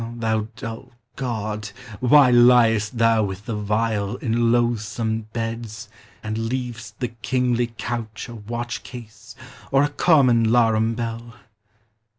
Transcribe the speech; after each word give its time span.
O 0.01 0.13
thou 0.17 0.47
dull 0.55 0.91
god! 1.15 1.69
why 1.99 2.31
liest 2.31 2.97
thou 2.97 3.21
with 3.23 3.45
the 3.45 3.53
vile, 3.55 4.15
In 4.15 4.51
loathsome 4.51 5.27
beds, 5.31 5.89
and 6.23 6.37
leav'st 6.49 6.97
the 6.97 7.09
kingly 7.09 7.67
couch 7.77 8.27
A 8.27 8.33
watch 8.33 8.81
case, 8.81 9.35
or 9.71 9.83
a 9.83 9.89
common 9.89 10.51
'larum 10.51 10.95
bell? 10.95 11.35